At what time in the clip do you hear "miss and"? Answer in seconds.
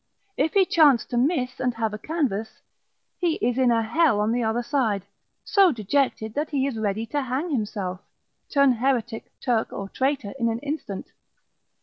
1.15-1.75